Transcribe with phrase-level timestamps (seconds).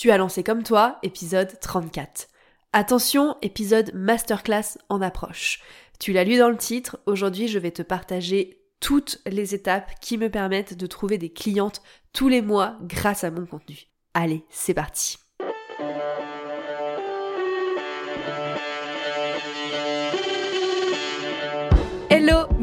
[0.00, 2.28] Tu as lancé comme toi, épisode 34.
[2.72, 5.60] Attention, épisode masterclass en approche.
[5.98, 10.16] Tu l'as lu dans le titre, aujourd'hui je vais te partager toutes les étapes qui
[10.16, 11.82] me permettent de trouver des clientes
[12.14, 13.76] tous les mois grâce à mon contenu.
[14.14, 15.18] Allez, c'est parti.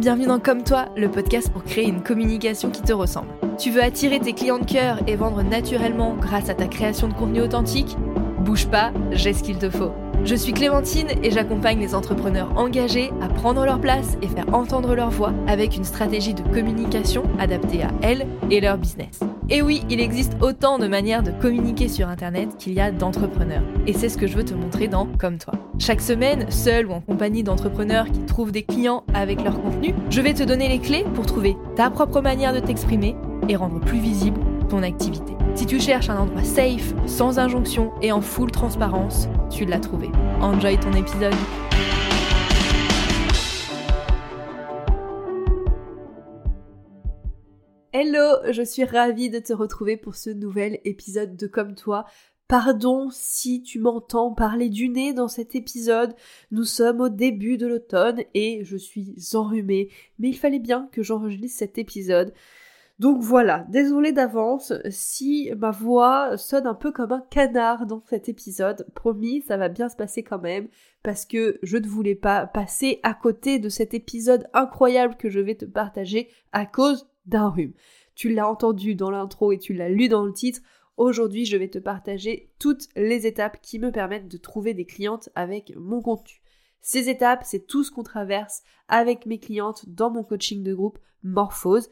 [0.07, 3.27] Bienvenue dans Comme toi, le podcast pour créer une communication qui te ressemble.
[3.57, 7.13] Tu veux attirer tes clients de cœur et vendre naturellement grâce à ta création de
[7.13, 7.97] contenu authentique?
[8.39, 9.91] Bouge pas, j'ai ce qu'il te faut.
[10.23, 14.95] Je suis Clémentine et j'accompagne les entrepreneurs engagés à prendre leur place et faire entendre
[14.95, 19.19] leur voix avec une stratégie de communication adaptée à elles et leur business.
[19.49, 23.63] Et oui, il existe autant de manières de communiquer sur Internet qu'il y a d'entrepreneurs.
[23.85, 25.53] Et c'est ce que je veux te montrer dans Comme toi.
[25.79, 30.19] Chaque semaine, seul ou en compagnie d'entrepreneurs qui trouvent des clients avec leur contenu, je
[30.19, 33.15] vais te donner les clés pour trouver ta propre manière de t'exprimer
[33.47, 35.33] et rendre plus visible ton activité.
[35.55, 40.09] Si tu cherches un endroit safe, sans injonction et en full transparence, tu l'as trouvé.
[40.41, 41.33] Enjoy ton épisode.
[47.99, 52.05] Hello, je suis ravie de te retrouver pour ce nouvel épisode de Comme toi.
[52.47, 56.13] Pardon si tu m'entends parler du nez dans cet épisode.
[56.51, 59.89] Nous sommes au début de l'automne et je suis enrhumée,
[60.19, 62.35] mais il fallait bien que j'enregistre cet épisode.
[62.99, 68.29] Donc voilà, désolé d'avance si ma voix sonne un peu comme un canard dans cet
[68.29, 68.85] épisode.
[68.93, 70.67] Promis, ça va bien se passer quand même
[71.01, 75.39] parce que je ne voulais pas passer à côté de cet épisode incroyable que je
[75.39, 77.73] vais te partager à cause d'un rhume.
[78.15, 80.61] Tu l'as entendu dans l'intro et tu l'as lu dans le titre.
[80.97, 85.29] Aujourd'hui, je vais te partager toutes les étapes qui me permettent de trouver des clientes
[85.35, 86.41] avec mon contenu.
[86.81, 90.97] Ces étapes, c'est tout ce qu'on traverse avec mes clientes dans mon coaching de groupe
[91.21, 91.89] Morphose.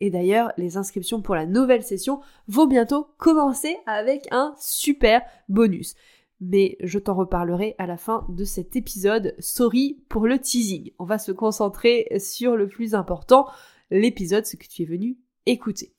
[0.00, 5.94] Et d'ailleurs, les inscriptions pour la nouvelle session vont bientôt commencer avec un super bonus.
[6.40, 9.34] Mais je t'en reparlerai à la fin de cet épisode.
[9.38, 10.92] Sorry pour le teasing.
[10.98, 13.46] On va se concentrer sur le plus important,
[13.90, 15.94] l'épisode, ce que tu es venu écouter.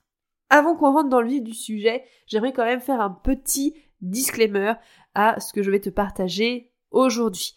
[0.49, 4.73] Avant qu'on rentre dans le vif du sujet, j'aimerais quand même faire un petit disclaimer
[5.13, 7.55] à ce que je vais te partager aujourd'hui.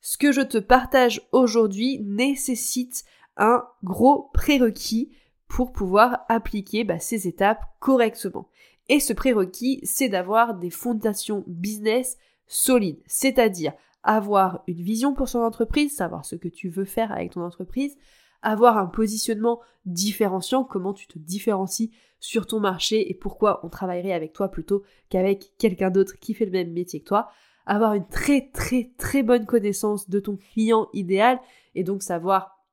[0.00, 3.04] Ce que je te partage aujourd'hui nécessite
[3.36, 5.12] un gros prérequis
[5.48, 8.48] pour pouvoir appliquer bah, ces étapes correctement.
[8.88, 13.72] Et ce prérequis, c'est d'avoir des fondations business solides, c'est-à-dire
[14.02, 17.96] avoir une vision pour son entreprise, savoir ce que tu veux faire avec ton entreprise,
[18.46, 21.90] avoir un positionnement différenciant, comment tu te différencies
[22.20, 26.44] sur ton marché et pourquoi on travaillerait avec toi plutôt qu'avec quelqu'un d'autre qui fait
[26.44, 27.28] le même métier que toi,
[27.66, 31.40] avoir une très très très bonne connaissance de ton client idéal
[31.74, 32.64] et donc savoir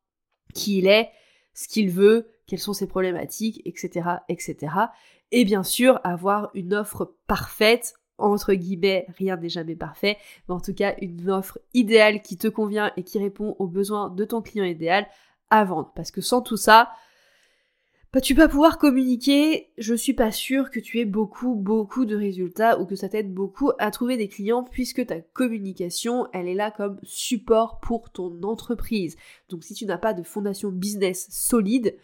[0.54, 1.10] qui il est,
[1.56, 4.76] ce qu'il veut, quelles sont ses problématiques, etc., etc.
[5.32, 10.18] Et bien sûr, avoir une offre parfaite, entre guillemets, rien n'est jamais parfait,
[10.48, 14.12] mais en tout cas une offre idéale qui te convient et qui répond aux besoins
[14.12, 15.08] de ton client idéal
[15.96, 16.90] Parce que sans tout ça,
[18.14, 22.16] bah, tu vas pouvoir communiquer, je suis pas sûre que tu aies beaucoup, beaucoup de
[22.16, 26.54] résultats ou que ça t'aide beaucoup à trouver des clients puisque ta communication, elle est
[26.54, 29.16] là comme support pour ton entreprise.
[29.50, 31.98] Donc si tu n'as pas de fondation business solide,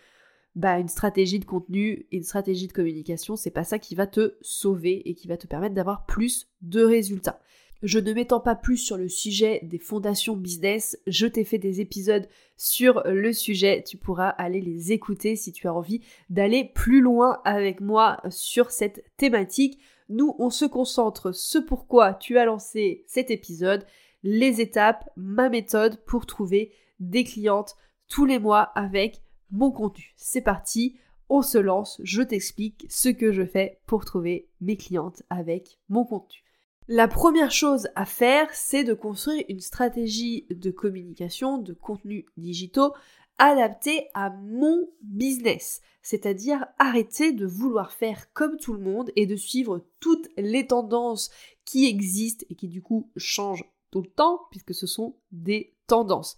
[0.56, 4.36] bah une stratégie de contenu une stratégie de communication, c'est pas ça qui va te
[4.42, 7.40] sauver et qui va te permettre d'avoir plus de résultats.
[7.82, 11.80] Je ne m'étends pas plus sur le sujet des fondations business, je t'ai fait des
[11.80, 17.00] épisodes sur le sujet, tu pourras aller les écouter si tu as envie d'aller plus
[17.00, 19.80] loin avec moi sur cette thématique.
[20.10, 23.86] Nous, on se concentre ce pourquoi tu as lancé cet épisode,
[24.24, 27.78] les étapes, ma méthode pour trouver des clientes
[28.10, 30.14] tous les mois avec mon contenu.
[30.18, 30.98] C'est parti,
[31.30, 36.04] on se lance, je t'explique ce que je fais pour trouver mes clientes avec mon
[36.04, 36.44] contenu.
[36.92, 42.94] La première chose à faire, c'est de construire une stratégie de communication, de contenu digitaux
[43.38, 45.82] adaptée à mon business.
[46.02, 51.30] C'est-à-dire arrêter de vouloir faire comme tout le monde et de suivre toutes les tendances
[51.64, 56.38] qui existent et qui du coup changent tout le temps puisque ce sont des tendances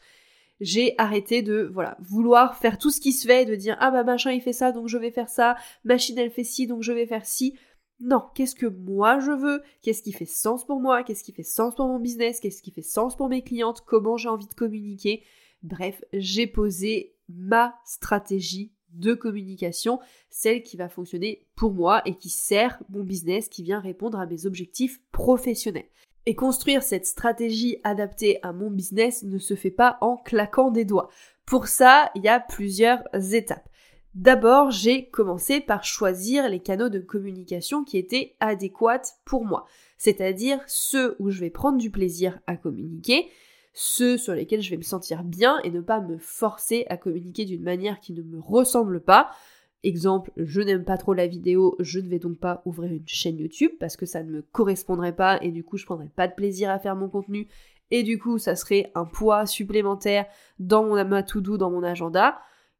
[0.61, 4.31] j'ai arrêté de vouloir faire tout ce qui se fait, de dire ah bah machin
[4.31, 7.07] il fait ça donc je vais faire ça, machine elle fait ci donc je vais
[7.07, 7.57] faire ci.
[8.03, 9.61] Non, qu'est-ce que moi je veux?
[9.83, 11.03] Qu'est-ce qui fait sens pour moi?
[11.03, 12.39] Qu'est-ce qui fait sens pour mon business?
[12.39, 13.81] Qu'est-ce qui fait sens pour mes clientes?
[13.85, 15.23] Comment j'ai envie de communiquer?
[15.61, 19.99] Bref, j'ai posé ma stratégie de communication,
[20.31, 24.25] celle qui va fonctionner pour moi et qui sert mon business, qui vient répondre à
[24.25, 25.87] mes objectifs professionnels.
[26.25, 30.85] Et construire cette stratégie adaptée à mon business ne se fait pas en claquant des
[30.85, 31.09] doigts.
[31.45, 33.69] Pour ça, il y a plusieurs étapes.
[34.13, 39.65] D'abord, j'ai commencé par choisir les canaux de communication qui étaient adéquats pour moi,
[39.97, 43.29] c'est-à-dire ceux où je vais prendre du plaisir à communiquer,
[43.73, 47.45] ceux sur lesquels je vais me sentir bien et ne pas me forcer à communiquer
[47.45, 49.31] d'une manière qui ne me ressemble pas.
[49.83, 53.37] Exemple, je n'aime pas trop la vidéo, je ne vais donc pas ouvrir une chaîne
[53.37, 56.35] YouTube parce que ça ne me correspondrait pas et du coup je prendrais pas de
[56.35, 57.47] plaisir à faire mon contenu
[57.91, 60.25] et du coup ça serait un poids supplémentaire
[60.59, 62.39] dans mon ma to do, dans mon agenda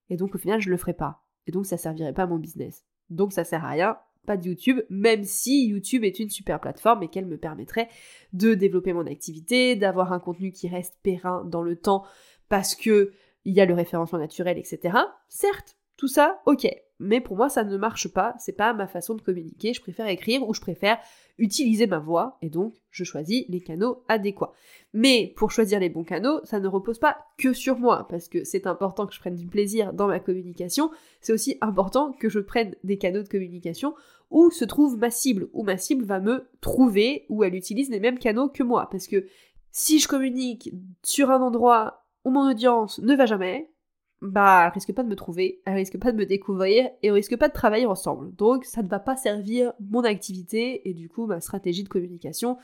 [0.10, 1.21] et donc au final je le ferai pas.
[1.48, 2.86] Et donc ça servirait pas à mon business.
[3.10, 7.04] Donc ça sert à rien, pas de YouTube, même si YouTube est une super plateforme
[7.04, 7.90] et qu'elle me permettrait
[8.34, 12.06] de développer mon activité, d'avoir un contenu qui reste périn dans le temps
[12.50, 13.12] parce que
[13.44, 14.98] il y a le référencement naturel, etc.
[15.28, 16.68] Certes, tout ça, ok.
[16.98, 20.08] Mais pour moi, ça ne marche pas, c'est pas ma façon de communiquer, je préfère
[20.08, 20.98] écrire ou je préfère
[21.38, 24.52] utiliser ma voix, et donc je choisis les canaux adéquats.
[24.94, 28.44] Mais pour choisir les bons canaux, ça ne repose pas que sur moi, parce que
[28.44, 30.90] c'est important que je prenne du plaisir dans ma communication,
[31.22, 33.94] c'est aussi important que je prenne des canaux de communication
[34.32, 38.00] où se trouve ma cible, où ma cible va me trouver, où elle utilise les
[38.00, 39.28] mêmes canaux que moi, parce que
[39.70, 40.74] si je communique
[41.04, 43.71] sur un endroit où mon audience ne va jamais,
[44.22, 47.16] bah, elle risque pas de me trouver, elle risque pas de me découvrir et on
[47.16, 48.34] risque pas de travailler ensemble.
[48.36, 52.58] Donc, ça ne va pas servir mon activité et du coup, ma stratégie de communication,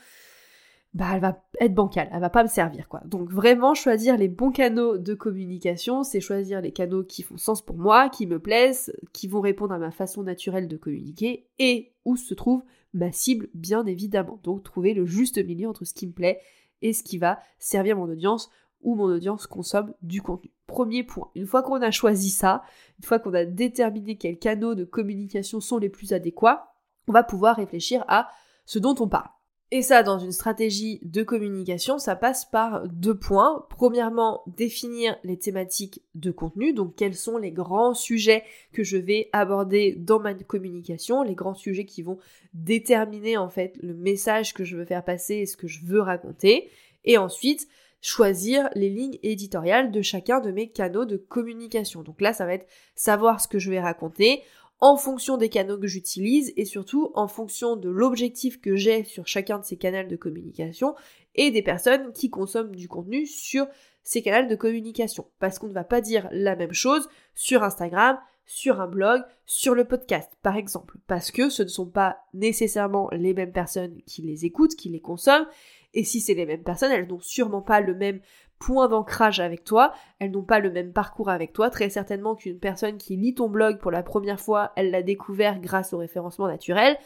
[0.94, 3.02] bah, elle va être bancale, elle va pas me servir, quoi.
[3.04, 7.60] Donc, vraiment, choisir les bons canaux de communication, c'est choisir les canaux qui font sens
[7.64, 11.92] pour moi, qui me plaisent, qui vont répondre à ma façon naturelle de communiquer et
[12.04, 12.62] où se trouve
[12.94, 14.40] ma cible, bien évidemment.
[14.44, 16.40] Donc, trouver le juste milieu entre ce qui me plaît
[16.82, 18.48] et ce qui va servir mon audience
[18.82, 20.50] ou mon audience consomme du contenu.
[20.66, 21.30] Premier point.
[21.34, 22.62] Une fois qu'on a choisi ça,
[22.98, 26.72] une fois qu'on a déterminé quels canaux de communication sont les plus adéquats,
[27.06, 28.28] on va pouvoir réfléchir à
[28.66, 29.30] ce dont on parle.
[29.70, 33.66] Et ça, dans une stratégie de communication, ça passe par deux points.
[33.68, 39.28] Premièrement, définir les thématiques de contenu, donc quels sont les grands sujets que je vais
[39.32, 42.18] aborder dans ma communication, les grands sujets qui vont
[42.54, 46.00] déterminer en fait le message que je veux faire passer et ce que je veux
[46.00, 46.70] raconter.
[47.04, 47.68] Et ensuite,
[48.00, 52.02] choisir les lignes éditoriales de chacun de mes canaux de communication.
[52.02, 54.42] Donc là, ça va être savoir ce que je vais raconter
[54.80, 59.26] en fonction des canaux que j'utilise et surtout en fonction de l'objectif que j'ai sur
[59.26, 60.94] chacun de ces canaux de communication
[61.34, 63.66] et des personnes qui consomment du contenu sur
[64.04, 65.26] ces canaux de communication.
[65.40, 69.74] Parce qu'on ne va pas dire la même chose sur Instagram, sur un blog, sur
[69.74, 70.96] le podcast, par exemple.
[71.06, 75.00] Parce que ce ne sont pas nécessairement les mêmes personnes qui les écoutent, qui les
[75.00, 75.46] consomment,
[75.94, 78.20] et si c'est les mêmes personnes, elles n'ont sûrement pas le même
[78.58, 81.70] point d'ancrage avec toi, elles n'ont pas le même parcours avec toi.
[81.70, 85.60] Très certainement qu'une personne qui lit ton blog pour la première fois, elle l'a découvert
[85.60, 86.98] grâce au référencement naturel.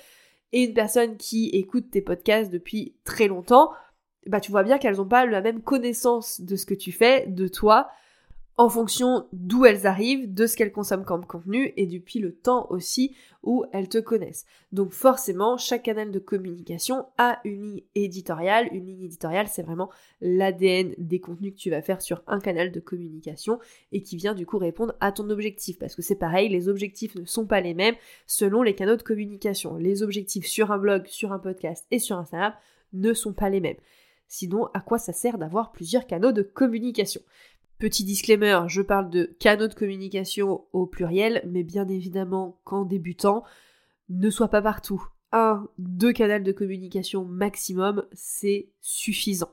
[0.53, 3.71] Et une personne qui écoute tes podcasts depuis très longtemps,
[4.27, 7.27] bah tu vois bien qu'elles n'ont pas la même connaissance de ce que tu fais,
[7.27, 7.89] de toi,
[8.59, 12.67] en fonction d'où elles arrivent, de ce qu'elles consomment comme contenu et depuis le temps
[12.71, 14.45] aussi où elles te connaissent.
[14.73, 18.69] Donc forcément, chaque canal de communication a une ligne éditoriale.
[18.73, 19.91] Une ligne éditoriale, c'est vraiment
[20.21, 23.59] l'ADN des contenus que tu vas faire sur un canal de communication
[23.91, 25.79] et qui vient du coup répondre à ton objectif.
[25.79, 27.97] Parce que c'est pareil, les objectifs ne sont pas les mêmes
[28.27, 29.77] selon les canaux de communication.
[29.77, 32.53] Les objectifs sur un blog, sur un podcast et sur Instagram
[32.93, 33.79] ne sont pas les mêmes.
[34.29, 37.21] Sinon, à quoi ça sert d'avoir plusieurs canaux de communication?
[37.83, 43.43] Petit disclaimer, je parle de canaux de communication au pluriel, mais bien évidemment qu'en débutant,
[44.09, 45.05] ne sois pas partout.
[45.33, 49.51] Un, deux canaux de communication maximum, c'est suffisant.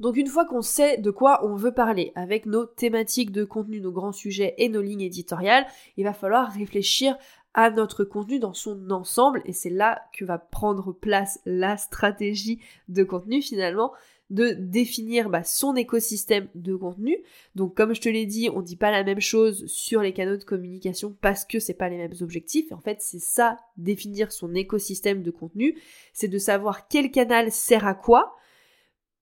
[0.00, 3.80] Donc une fois qu'on sait de quoi on veut parler, avec nos thématiques de contenu,
[3.80, 5.64] nos grands sujets et nos lignes éditoriales,
[5.96, 7.16] il va falloir réfléchir
[7.54, 12.58] à notre contenu dans son ensemble, et c'est là que va prendre place la stratégie
[12.88, 13.92] de contenu finalement,
[14.30, 17.16] de définir bah, son écosystème de contenu.
[17.54, 20.36] Donc comme je te l'ai dit, on dit pas la même chose sur les canaux
[20.36, 22.72] de communication parce que c'est pas les mêmes objectifs.
[22.72, 25.78] En fait, c'est ça définir son écosystème de contenu,
[26.12, 28.37] c'est de savoir quel canal sert à quoi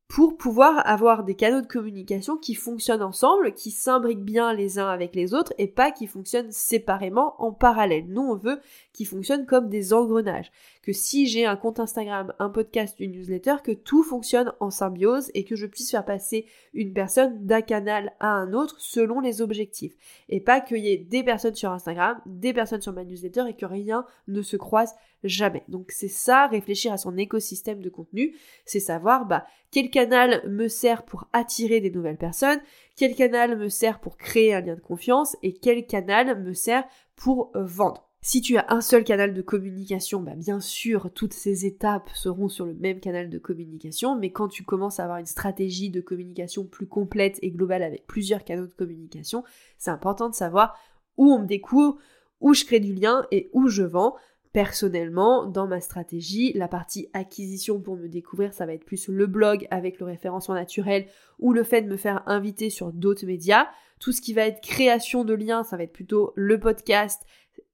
[0.09, 4.89] pour pouvoir avoir des canaux de communication qui fonctionnent ensemble, qui s'imbriquent bien les uns
[4.89, 8.07] avec les autres et pas qui fonctionnent séparément en parallèle.
[8.09, 8.61] Nous, on veut
[8.93, 10.53] qu'ils fonctionnent comme des engrenages.
[10.83, 15.31] Que si j'ai un compte Instagram, un podcast, une newsletter, que tout fonctionne en symbiose
[15.35, 19.43] et que je puisse faire passer une personne d'un canal à un autre selon les
[19.43, 19.95] objectifs.
[20.29, 23.55] Et pas qu'il y ait des personnes sur Instagram, des personnes sur ma newsletter et
[23.55, 24.95] que rien ne se croise
[25.27, 25.65] jamais.
[25.69, 30.69] Donc c'est ça, réfléchir à son écosystème de contenu, c'est savoir bah, quel canal me
[30.69, 32.61] sert pour attirer des nouvelles personnes,
[32.97, 36.85] quel canal me sert pour créer un lien de confiance et quel canal me sert
[37.15, 38.07] pour euh, vendre.
[38.23, 42.49] Si tu as un seul canal de communication, bah bien sûr, toutes ces étapes seront
[42.49, 46.01] sur le même canal de communication, mais quand tu commences à avoir une stratégie de
[46.01, 49.45] communication plus complète et globale avec plusieurs canaux de communication,
[49.79, 50.77] c'est important de savoir
[51.17, 51.99] où on me découvre,
[52.41, 54.17] où je crée du lien et où je vends.
[54.57, 59.27] Personnellement, dans ma stratégie, la partie acquisition pour me découvrir, ça va être plus le
[59.27, 61.09] blog avec le référencement naturel
[61.39, 63.67] ou le fait de me faire inviter sur d'autres médias.
[64.01, 67.27] Tout ce qui va être création de liens, ça va être plutôt le podcast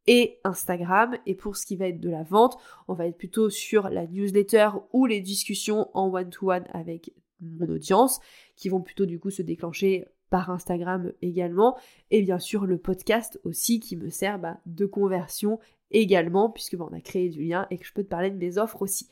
[0.09, 1.17] et Instagram.
[1.25, 2.59] Et pour ce qui va être de la vente,
[2.89, 8.19] on va être plutôt sur la newsletter ou les discussions en one-to-one avec mon audience
[8.57, 11.77] qui vont plutôt du coup se déclencher par Instagram également,
[12.11, 15.61] et bien sûr le podcast aussi qui me sert bah, de conversion
[15.93, 18.37] également, puisque bah, on a créé du lien et que je peux te parler de
[18.37, 19.09] mes offres aussi.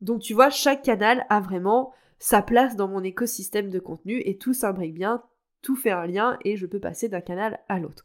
[0.00, 4.38] Donc tu vois, chaque canal a vraiment sa place dans mon écosystème de contenu et
[4.38, 5.22] tout s'imbrique bien,
[5.62, 8.04] tout fait un lien et je peux passer d'un canal à l'autre.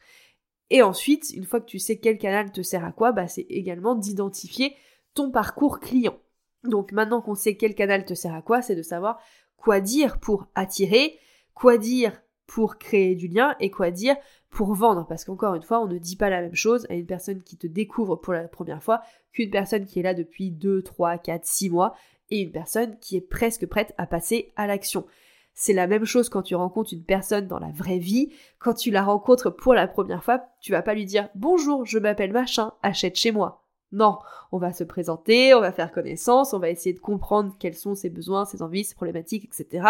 [0.69, 3.45] Et ensuite, une fois que tu sais quel canal te sert à quoi, bah, c'est
[3.49, 4.75] également d'identifier
[5.13, 6.17] ton parcours client.
[6.63, 9.19] Donc maintenant qu'on sait quel canal te sert à quoi, c'est de savoir
[9.57, 11.17] quoi dire pour attirer,
[11.53, 12.21] quoi dire
[12.51, 14.17] pour créer du lien et quoi dire
[14.49, 15.05] pour vendre.
[15.07, 17.55] Parce qu'encore une fois, on ne dit pas la même chose à une personne qui
[17.55, 21.45] te découvre pour la première fois qu'une personne qui est là depuis 2, 3, 4,
[21.45, 21.95] 6 mois
[22.29, 25.05] et une personne qui est presque prête à passer à l'action.
[25.53, 28.33] C'est la même chose quand tu rencontres une personne dans la vraie vie.
[28.59, 31.99] Quand tu la rencontres pour la première fois, tu vas pas lui dire bonjour, je
[31.99, 33.63] m'appelle machin, achète chez moi.
[33.91, 34.19] Non,
[34.51, 37.95] on va se présenter, on va faire connaissance, on va essayer de comprendre quels sont
[37.95, 39.85] ses besoins, ses envies, ses problématiques, etc.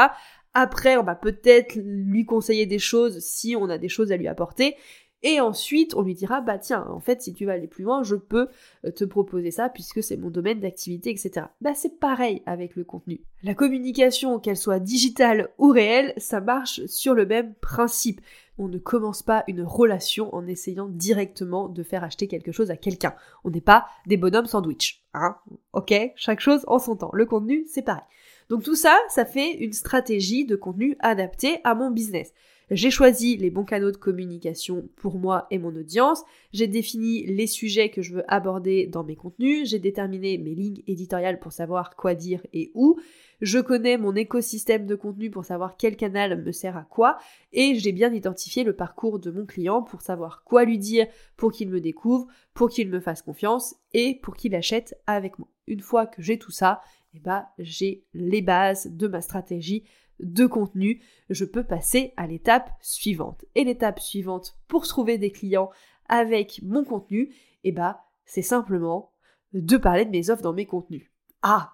[0.53, 4.27] Après, on va peut-être lui conseiller des choses si on a des choses à lui
[4.27, 4.75] apporter.
[5.23, 8.01] Et ensuite, on lui dira, bah tiens, en fait, si tu vas aller plus loin,
[8.01, 8.47] je peux
[8.85, 11.45] euh, te proposer ça puisque c'est mon domaine d'activité, etc.
[11.61, 13.21] Bah c'est pareil avec le contenu.
[13.43, 18.21] La communication, qu'elle soit digitale ou réelle, ça marche sur le même principe.
[18.63, 22.77] On ne commence pas une relation en essayant directement de faire acheter quelque chose à
[22.77, 23.15] quelqu'un.
[23.43, 25.03] On n'est pas des bonhommes sandwich.
[25.15, 25.35] Hein
[25.73, 27.09] ok Chaque chose en son temps.
[27.11, 28.03] Le contenu, c'est pareil.
[28.49, 32.35] Donc tout ça, ça fait une stratégie de contenu adaptée à mon business.
[32.71, 36.23] J'ai choisi les bons canaux de communication pour moi et mon audience,
[36.53, 40.81] j'ai défini les sujets que je veux aborder dans mes contenus, j'ai déterminé mes lignes
[40.87, 42.97] éditoriales pour savoir quoi dire et où,
[43.41, 47.17] je connais mon écosystème de contenu pour savoir quel canal me sert à quoi,
[47.51, 51.51] et j'ai bien identifié le parcours de mon client pour savoir quoi lui dire pour
[51.51, 55.49] qu'il me découvre, pour qu'il me fasse confiance et pour qu'il achète avec moi.
[55.67, 56.79] Une fois que j'ai tout ça,
[57.13, 59.83] eh ben, j'ai les bases de ma stratégie
[60.19, 63.45] de contenu, je peux passer à l'étape suivante.
[63.55, 65.71] Et l'étape suivante pour trouver des clients
[66.07, 69.11] avec mon contenu, eh bah, c'est simplement
[69.53, 71.11] de parler de mes offres dans mes contenus.
[71.41, 71.73] Ah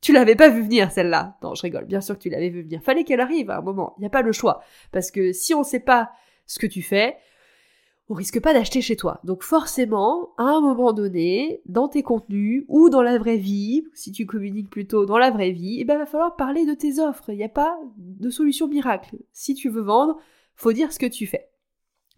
[0.00, 1.36] tu l'avais pas vu venir celle-là.
[1.42, 2.82] Non, je rigole, bien sûr que tu l'avais vu venir.
[2.82, 4.62] Fallait qu'elle arrive à un moment, il n'y a pas le choix.
[4.92, 6.10] Parce que si on ne sait pas
[6.46, 7.16] ce que tu fais,
[8.10, 9.20] on risque pas d'acheter chez toi.
[9.22, 14.10] Donc forcément, à un moment donné, dans tes contenus ou dans la vraie vie, si
[14.10, 16.98] tu communiques plutôt dans la vraie vie, il eh ben, va falloir parler de tes
[16.98, 17.30] offres.
[17.30, 19.16] Il n'y a pas de solution miracle.
[19.32, 20.18] Si tu veux vendre,
[20.56, 21.50] faut dire ce que tu fais.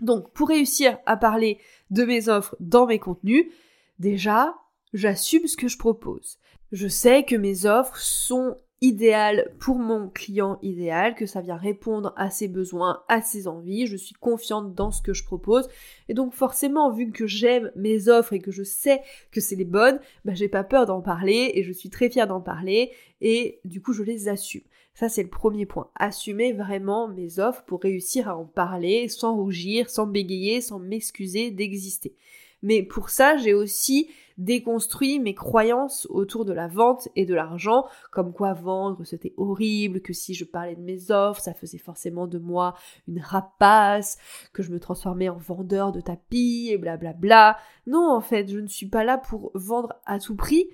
[0.00, 1.58] Donc pour réussir à parler
[1.90, 3.52] de mes offres dans mes contenus,
[3.98, 4.54] déjà,
[4.94, 6.38] j'assume ce que je propose.
[6.72, 12.12] Je sais que mes offres sont idéal pour mon client idéal, que ça vient répondre
[12.16, 15.68] à ses besoins, à ses envies, je suis confiante dans ce que je propose.
[16.08, 19.64] Et donc forcément, vu que j'aime mes offres et que je sais que c'est les
[19.64, 23.60] bonnes, bah, j'ai pas peur d'en parler et je suis très fière d'en parler et
[23.64, 24.62] du coup je les assume.
[24.94, 25.88] Ça c'est le premier point.
[25.94, 31.52] Assumer vraiment mes offres pour réussir à en parler sans rougir, sans bégayer, sans m'excuser
[31.52, 32.16] d'exister.
[32.62, 37.86] Mais pour ça, j'ai aussi déconstruit mes croyances autour de la vente et de l'argent,
[38.10, 42.26] comme quoi vendre c'était horrible, que si je parlais de mes offres, ça faisait forcément
[42.26, 42.74] de moi
[43.08, 44.18] une rapace,
[44.52, 47.12] que je me transformais en vendeur de tapis et blablabla.
[47.12, 47.58] Bla bla.
[47.86, 50.70] Non, en fait, je ne suis pas là pour vendre à tout prix.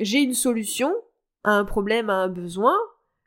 [0.00, 0.92] J'ai une solution
[1.44, 2.74] à un problème, à un besoin.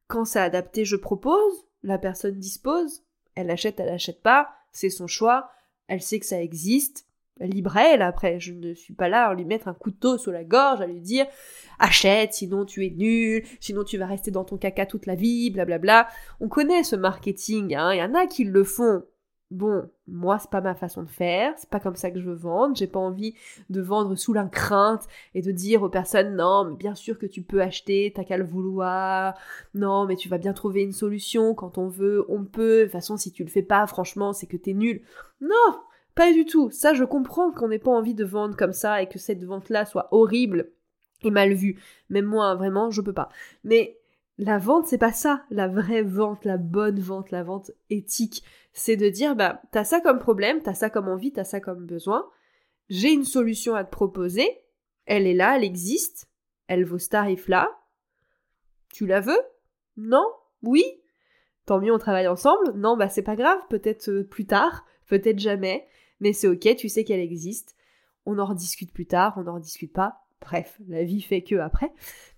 [0.07, 1.65] Quand c'est adapté, je propose.
[1.83, 3.03] La personne dispose.
[3.35, 4.49] Elle achète, elle achète pas.
[4.71, 5.49] C'est son choix.
[5.87, 7.08] Elle sait que ça existe
[7.39, 8.39] libre après.
[8.39, 11.00] Je ne suis pas là à lui mettre un couteau sous la gorge, à lui
[11.00, 11.25] dire
[11.79, 15.50] achète, sinon tu es nul, sinon tu vas rester dans ton caca toute la vie,
[15.50, 16.08] blablabla.
[16.39, 17.93] On connaît ce marketing, hein.
[17.93, 19.03] Il y en a qui le font.
[19.51, 22.36] Bon, moi c'est pas ma façon de faire, c'est pas comme ça que je veux
[22.36, 23.34] vendre, j'ai pas envie
[23.72, 27.25] de vendre sous la crainte et de dire aux personnes non, mais bien sûr que
[27.25, 29.34] tu peux acheter, t'as qu'à le vouloir,
[29.74, 32.91] non, mais tu vas bien trouver une solution, quand on veut, on peut, de toute
[32.91, 35.01] façon si tu le fais pas, franchement, c'est que t'es nul.
[35.41, 35.79] Non,
[36.19, 36.69] pas du tout.
[36.69, 39.85] Ça, je comprends qu'on n'ait pas envie de vendre comme ça et que cette vente-là
[39.85, 40.69] soit horrible
[41.23, 41.81] et mal vue.
[42.09, 43.29] Même moi, vraiment, je peux pas.
[43.63, 43.97] Mais
[44.38, 45.45] la vente, c'est pas ça.
[45.49, 50.01] La vraie vente, la bonne vente, la vente éthique, c'est de dire, bah, t'as ça
[50.01, 52.27] comme problème, t'as ça comme envie, t'as ça comme besoin.
[52.89, 54.45] J'ai une solution à te proposer.
[55.05, 56.29] Elle est là, elle existe.
[56.67, 57.71] Elle vaut ce tarif-là.
[58.91, 59.39] Tu la veux?
[59.95, 60.27] Non?
[60.63, 60.83] Oui?
[61.65, 62.73] Tant mieux, on travaille ensemble?
[62.75, 63.61] Non, bah, c'est pas grave.
[63.69, 64.85] Peut-être euh, plus tard.
[65.07, 65.88] Peut-être jamais
[66.19, 67.75] mais c'est ok, tu sais qu'elle existe.
[68.25, 70.25] On en rediscute plus tard, on n'en rediscute pas.
[70.41, 71.91] Bref, la vie fait que après.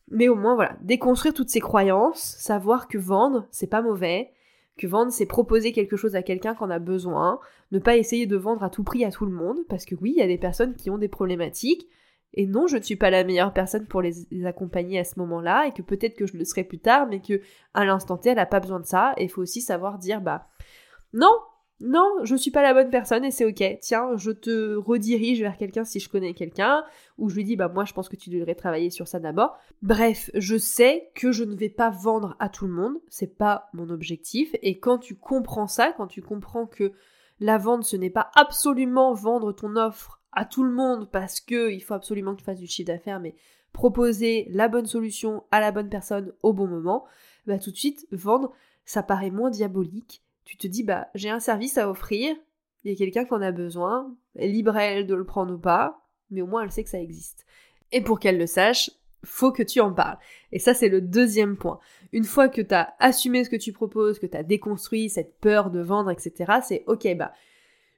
[0.10, 4.32] Mais au moins, voilà, déconstruire toutes ces croyances, savoir que vendre, c'est pas mauvais,
[4.78, 7.40] que vendre, c'est proposer quelque chose à quelqu'un qu'on a besoin,
[7.72, 10.14] ne pas essayer de vendre à tout prix à tout le monde, parce que oui,
[10.16, 11.88] il y a des personnes qui ont des problématiques,
[12.34, 15.68] et non, je ne suis pas la meilleure personne pour les, accompagner à ce moment-là,
[15.68, 17.42] et que peut-être que je le serai plus tard, mais que
[17.74, 20.22] à l'instant T, elle n'a pas besoin de ça, et il faut aussi savoir dire,
[20.22, 20.48] bah,
[21.14, 21.34] non,
[21.82, 23.80] non, je suis pas la bonne personne et c'est ok.
[23.82, 26.84] Tiens, je te redirige vers quelqu'un si je connais quelqu'un,
[27.18, 29.58] ou je lui dis bah moi je pense que tu devrais travailler sur ça d'abord.
[29.82, 33.70] Bref, je sais que je ne vais pas vendre à tout le monde, c'est pas
[33.74, 34.56] mon objectif.
[34.62, 36.94] Et quand tu comprends ça, quand tu comprends que
[37.40, 41.72] la vente ce n'est pas absolument vendre ton offre à tout le monde parce que
[41.72, 43.36] il faut absolument que tu fasses du chiffre d'affaires, mais
[43.74, 47.06] proposer la bonne solution à la bonne personne au bon moment,
[47.48, 48.52] bah tout de suite vendre
[48.86, 52.36] ça paraît moins diabolique tu te dis, bah, j'ai un service à offrir,
[52.84, 55.60] il y a quelqu'un qui en a besoin, libre à elle de le prendre ou
[55.60, 57.46] pas, mais au moins elle sait que ça existe.
[57.92, 58.90] Et pour qu'elle le sache,
[59.24, 60.18] faut que tu en parles.
[60.52, 61.80] Et ça, c'est le deuxième point.
[62.12, 65.40] Une fois que tu as assumé ce que tu proposes, que tu as déconstruit cette
[65.40, 67.34] peur de vendre, etc., c'est ok, bah,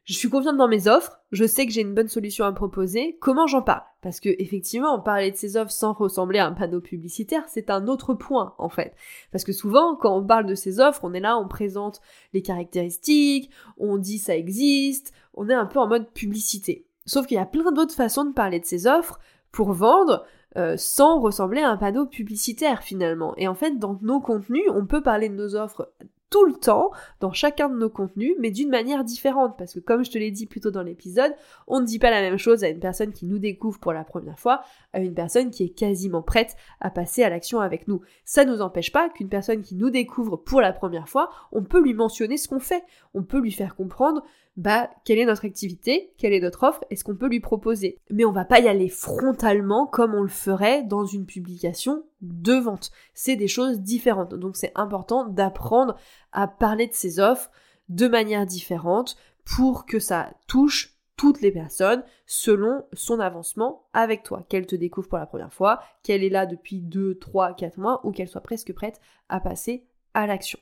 [0.05, 3.17] je suis confiante dans mes offres, je sais que j'ai une bonne solution à proposer,
[3.21, 3.83] comment j'en parle?
[4.01, 7.87] Parce que effectivement, parler de ces offres sans ressembler à un panneau publicitaire, c'est un
[7.87, 8.93] autre point en fait.
[9.31, 12.01] Parce que souvent, quand on parle de ces offres, on est là, on présente
[12.33, 16.85] les caractéristiques, on dit ça existe, on est un peu en mode publicité.
[17.05, 19.19] Sauf qu'il y a plein d'autres façons de parler de ces offres
[19.51, 20.25] pour vendre
[20.57, 23.33] euh, sans ressembler à un panneau publicitaire finalement.
[23.37, 25.91] Et en fait, dans nos contenus, on peut parler de nos offres
[26.33, 29.55] tout le temps dans chacun de nos contenus, mais d'une manière différente.
[29.55, 31.31] Parce que comme je te l'ai dit plus tôt dans l'épisode,
[31.67, 34.03] on ne dit pas la même chose à une personne qui nous découvre pour la
[34.03, 34.63] première fois,
[34.93, 38.01] à une personne qui est quasiment prête à passer à l'action avec nous.
[38.25, 41.61] Ça ne nous empêche pas qu'une personne qui nous découvre pour la première fois, on
[41.61, 42.83] peut lui mentionner ce qu'on fait.
[43.13, 44.23] On peut lui faire comprendre
[44.55, 47.97] bah, quelle est notre activité, quelle est notre offre, est-ce qu'on peut lui proposer?
[48.11, 52.53] Mais on va pas y aller frontalement comme on le ferait dans une publication de
[52.53, 52.91] vente.
[53.13, 54.35] C'est des choses différentes.
[54.35, 55.95] Donc c'est important d'apprendre
[56.31, 57.49] à parler de ses offres
[57.89, 64.45] de manière différente pour que ça touche toutes les personnes selon son avancement avec toi.
[64.49, 68.05] Qu'elle te découvre pour la première fois, qu'elle est là depuis 2, 3, 4 mois
[68.05, 68.99] ou qu'elle soit presque prête
[69.29, 70.59] à passer à l'action.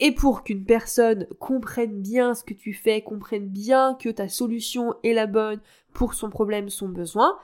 [0.00, 4.94] Et pour qu'une personne comprenne bien ce que tu fais, comprenne bien que ta solution
[5.04, 5.60] est la bonne
[5.92, 7.38] pour son problème, son besoin,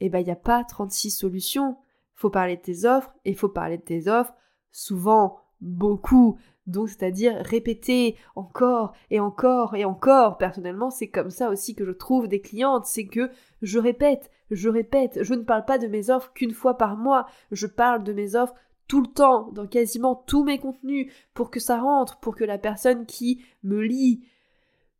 [0.00, 1.76] eh ben, il n'y a pas 36 solutions.
[2.14, 4.34] Faut parler de tes offres et faut parler de tes offres
[4.72, 6.38] souvent, beaucoup.
[6.66, 10.36] Donc, c'est-à-dire répéter encore et encore et encore.
[10.36, 12.86] Personnellement, c'est comme ça aussi que je trouve des clientes.
[12.86, 13.30] C'est que
[13.62, 15.20] je répète, je répète.
[15.22, 17.26] Je ne parle pas de mes offres qu'une fois par mois.
[17.52, 18.54] Je parle de mes offres
[18.88, 22.58] tout le temps, dans quasiment tous mes contenus, pour que ça rentre, pour que la
[22.58, 24.24] personne qui me lit,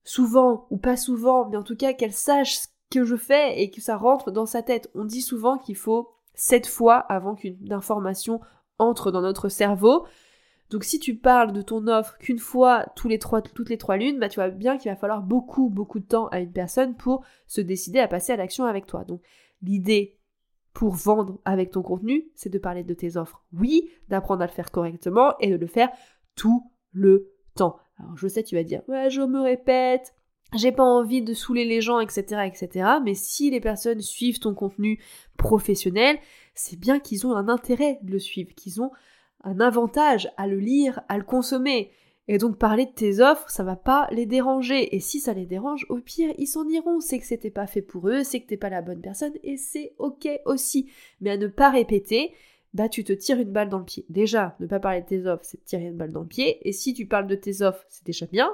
[0.04, 3.70] souvent ou pas souvent, mais en tout cas qu'elle sache ce que je fais et
[3.70, 4.90] que ça rentre dans sa tête.
[4.94, 8.40] On dit souvent qu'il faut sept fois avant qu'une information
[8.78, 10.06] entre dans notre cerveau.
[10.70, 13.18] Donc si tu parles de ton offre qu'une fois toutes les
[13.78, 16.52] trois lunes, bah tu vois bien qu'il va falloir beaucoup, beaucoup de temps à une
[16.52, 19.04] personne pour se décider à passer à l'action avec toi.
[19.04, 19.22] Donc
[19.62, 20.17] l'idée
[20.78, 23.42] pour vendre avec ton contenu, c'est de parler de tes offres.
[23.52, 25.88] Oui, d'apprendre à le faire correctement et de le faire
[26.36, 27.78] tout le temps.
[27.98, 30.14] Alors je sais, tu vas dire, ouais, je me répète,
[30.54, 32.90] j'ai pas envie de saouler les gens, etc., etc.
[33.04, 35.02] Mais si les personnes suivent ton contenu
[35.36, 36.16] professionnel,
[36.54, 38.92] c'est bien qu'ils ont un intérêt de le suivre, qu'ils ont
[39.42, 41.90] un avantage à le lire, à le consommer.
[42.28, 44.94] Et donc parler de tes offres, ça va pas les déranger.
[44.94, 47.00] Et si ça les dérange, au pire, ils s'en iront.
[47.00, 49.56] C'est que c'était pas fait pour eux, c'est que t'es pas la bonne personne, et
[49.56, 50.90] c'est ok aussi.
[51.20, 52.32] Mais à ne pas répéter,
[52.74, 54.04] bah tu te tires une balle dans le pied.
[54.10, 56.68] Déjà, ne pas parler de tes offres, c'est tirer une balle dans le pied.
[56.68, 58.50] Et si tu parles de tes offres, c'est déjà bien.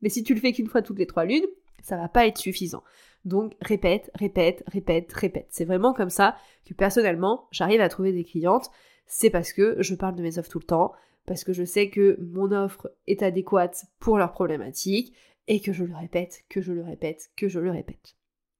[0.00, 1.46] Mais si tu le fais qu'une fois toutes les trois lunes,
[1.82, 2.82] ça va pas être suffisant.
[3.24, 5.46] Donc répète, répète, répète, répète.
[5.50, 8.70] C'est vraiment comme ça que personnellement, j'arrive à trouver des clientes.
[9.06, 10.92] C'est parce que je parle de mes offres tout le temps,
[11.28, 15.14] parce que je sais que mon offre est adéquate pour leurs problématiques
[15.46, 18.16] et que je le répète, que je le répète, que je le répète.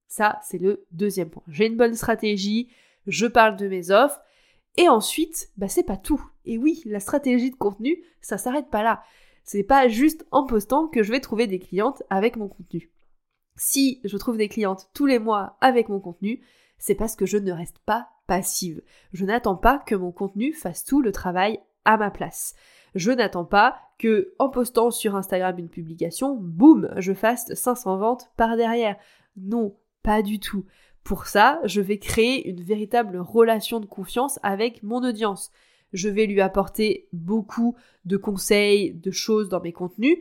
[0.07, 1.43] Ça, c'est le deuxième point.
[1.49, 2.69] J'ai une bonne stratégie,
[3.07, 4.21] je parle de mes offres,
[4.77, 6.23] et ensuite, bah c'est pas tout.
[6.45, 9.03] Et oui, la stratégie de contenu, ça s'arrête pas là.
[9.45, 12.93] C'est pas juste en postant que je vais trouver des clientes avec mon contenu.
[13.57, 16.43] Si je trouve des clientes tous les mois avec mon contenu,
[16.79, 18.83] c'est parce que je ne reste pas passive.
[19.15, 22.55] Je n'attends pas que mon contenu fasse tout le travail à ma place.
[22.95, 28.31] Je n'attends pas que, en postant sur Instagram une publication, boum, je fasse 500 ventes
[28.37, 28.97] par derrière.
[29.39, 30.67] Non, pas du tout.
[31.05, 35.51] Pour ça, je vais créer une véritable relation de confiance avec mon audience.
[35.95, 37.75] Je vais lui apporter beaucoup
[38.05, 40.19] de conseils, de choses dans mes contenus.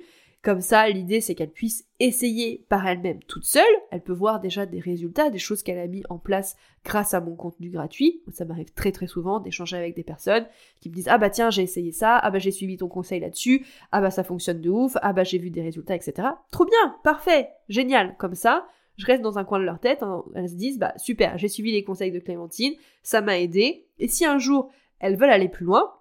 [0.48, 3.66] Comme ça, l'idée c'est qu'elle puisse essayer par elle-même toute seule.
[3.92, 6.56] Elle peut voir déjà des résultats, des choses qu'elle a mis en place
[6.86, 8.22] grâce à mon contenu gratuit.
[8.32, 10.46] Ça m'arrive très très souvent d'échanger avec des personnes
[10.80, 13.20] qui me disent ah bah tiens j'ai essayé ça, ah bah j'ai suivi ton conseil
[13.20, 16.30] là-dessus, ah bah ça fonctionne de ouf, ah bah j'ai vu des résultats, etc.
[16.50, 18.16] Trop bien, parfait, génial.
[18.18, 20.24] Comme ça, je reste dans un coin de leur tête, hein.
[20.34, 22.72] elles se disent bah super, j'ai suivi les conseils de Clémentine,
[23.04, 23.86] ça m'a aidé.
[24.00, 25.92] Et si un jour elles veulent aller plus loin,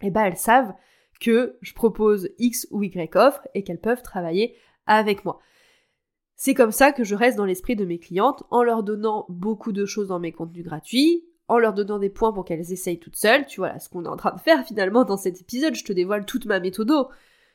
[0.00, 0.74] eh bah elles savent
[1.20, 4.56] que je propose X ou Y offre et qu'elles peuvent travailler
[4.86, 5.38] avec moi.
[6.34, 9.72] C'est comme ça que je reste dans l'esprit de mes clientes en leur donnant beaucoup
[9.72, 13.16] de choses dans mes contenus gratuits, en leur donnant des points pour qu'elles essayent toutes
[13.16, 13.46] seules.
[13.46, 15.84] Tu vois là ce qu'on est en train de faire finalement dans cet épisode, je
[15.84, 16.90] te dévoile toute ma méthode.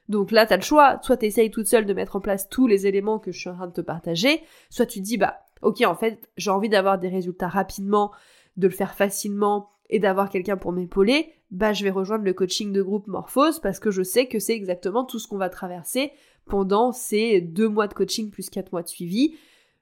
[0.07, 2.85] Donc là, t'as le choix, soit t'essayes toute seule de mettre en place tous les
[2.85, 5.95] éléments que je suis en train de te partager, soit tu dis bah ok en
[5.95, 8.11] fait j'ai envie d'avoir des résultats rapidement,
[8.55, 12.73] de le faire facilement et d'avoir quelqu'un pour m'épauler, bah je vais rejoindre le coaching
[12.73, 16.11] de groupe Morphose parce que je sais que c'est exactement tout ce qu'on va traverser
[16.45, 19.35] pendant ces deux mois de coaching plus quatre mois de suivi.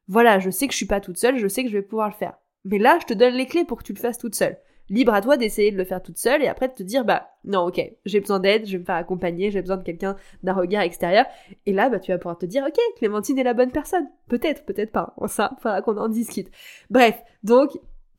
[0.07, 2.09] Voilà, je sais que je suis pas toute seule, je sais que je vais pouvoir
[2.09, 2.35] le faire.
[2.63, 4.57] Mais là, je te donne les clés pour que tu le fasses toute seule.
[4.89, 7.29] Libre à toi d'essayer de le faire toute seule et après de te dire bah
[7.45, 10.53] non ok j'ai besoin d'aide, je vais me faire accompagner, j'ai besoin de quelqu'un d'un
[10.53, 11.25] regard extérieur
[11.65, 14.65] et là bah tu vas pouvoir te dire ok Clémentine est la bonne personne peut-être
[14.65, 16.51] peut-être pas ça faudra qu'on en discute
[16.89, 17.69] bref donc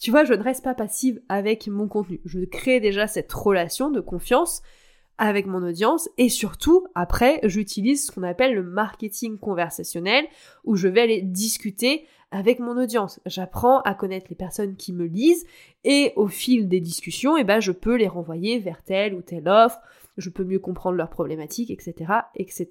[0.04, 2.20] tu vois, je ne reste pas passive avec mon contenu.
[2.26, 4.60] Je crée déjà cette relation de confiance
[5.16, 10.26] avec mon audience et surtout, après, j'utilise ce qu'on appelle le marketing conversationnel
[10.64, 13.18] où je vais aller discuter avec mon audience.
[13.24, 15.46] J'apprends à connaître les personnes qui me lisent
[15.84, 19.48] et au fil des discussions, eh ben, je peux les renvoyer vers telle ou telle
[19.48, 19.80] offre,
[20.18, 22.68] je peux mieux comprendre leurs problématiques, etc., etc.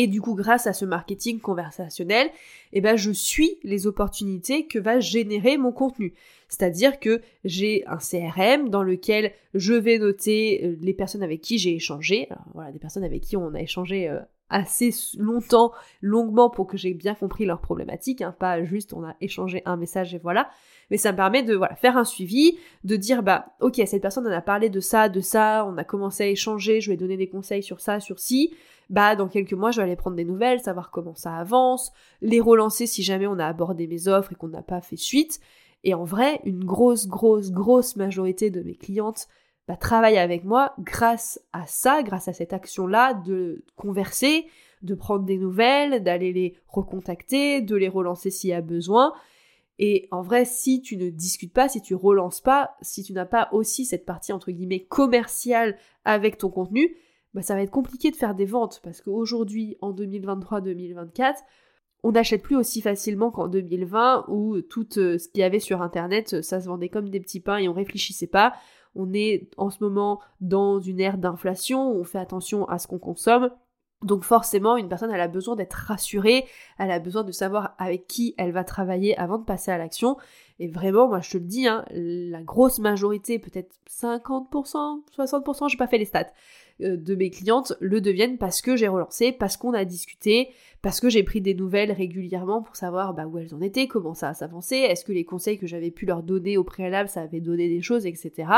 [0.00, 2.30] Et du coup, grâce à ce marketing conversationnel,
[2.72, 6.14] eh ben, je suis les opportunités que va générer mon contenu.
[6.48, 11.58] C'est-à-dire que j'ai un CRM dans lequel je vais noter euh, les personnes avec qui
[11.58, 12.28] j'ai échangé.
[12.54, 16.94] voilà, des personnes avec qui on a échangé euh, assez longtemps, longuement pour que j'ai
[16.94, 20.48] bien compris leurs problématiques, hein, pas juste on a échangé un message et voilà.
[20.92, 24.30] Mais ça me permet de faire un suivi, de dire bah ok cette personne en
[24.30, 27.16] a parlé de ça, de ça, on a commencé à échanger, je lui ai donné
[27.16, 28.54] des conseils sur ça, sur ci.
[28.90, 32.40] Bah dans quelques mois je vais aller prendre des nouvelles, savoir comment ça avance, les
[32.40, 35.40] relancer si jamais on a abordé mes offres et qu'on n'a pas fait suite.
[35.84, 39.28] Et en vrai, une grosse, grosse, grosse majorité de mes clientes
[39.68, 44.46] bah, travaillent avec moi grâce à ça, grâce à cette action-là de converser,
[44.82, 49.12] de prendre des nouvelles, d'aller les recontacter, de les relancer s'il y a besoin.
[49.78, 53.26] Et en vrai, si tu ne discutes pas, si tu relances pas, si tu n'as
[53.26, 56.96] pas aussi cette partie entre guillemets commerciale avec ton contenu,
[57.34, 61.34] bah ça va être compliqué de faire des ventes parce qu'aujourd'hui, en 2023-2024,
[62.02, 65.82] on n'achète plus aussi facilement qu'en 2020 où tout euh, ce qu'il y avait sur
[65.82, 68.54] internet, ça se vendait comme des petits pains et on réfléchissait pas.
[68.94, 72.98] On est en ce moment dans une ère d'inflation, on fait attention à ce qu'on
[72.98, 73.50] consomme.
[74.02, 76.46] Donc forcément, une personne, elle a besoin d'être rassurée,
[76.78, 80.16] elle a besoin de savoir avec qui elle va travailler avant de passer à l'action.
[80.60, 85.76] Et vraiment, moi je te le dis, hein, la grosse majorité, peut-être 50%, 60%, j'ai
[85.76, 89.56] pas fait les stats, euh, de mes clientes le deviennent parce que j'ai relancé, parce
[89.56, 90.50] qu'on a discuté,
[90.82, 94.14] parce que j'ai pris des nouvelles régulièrement pour savoir bah, où elles en étaient, comment
[94.14, 97.40] ça s'avançait, est-ce que les conseils que j'avais pu leur donner au préalable, ça avait
[97.40, 98.48] donné des choses, etc.